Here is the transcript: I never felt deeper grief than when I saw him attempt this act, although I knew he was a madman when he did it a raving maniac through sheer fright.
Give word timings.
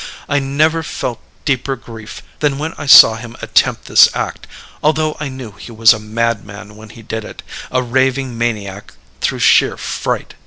I 0.27 0.39
never 0.39 0.81
felt 0.81 1.19
deeper 1.45 1.75
grief 1.75 2.23
than 2.39 2.57
when 2.57 2.73
I 2.79 2.87
saw 2.87 3.17
him 3.17 3.35
attempt 3.39 3.85
this 3.85 4.09
act, 4.15 4.47
although 4.81 5.15
I 5.19 5.29
knew 5.29 5.51
he 5.51 5.71
was 5.71 5.93
a 5.93 5.99
madman 5.99 6.75
when 6.75 6.89
he 6.89 7.03
did 7.03 7.23
it 7.23 7.43
a 7.69 7.83
raving 7.83 8.35
maniac 8.35 8.93
through 9.19 9.37
sheer 9.41 9.77
fright. 9.77 10.33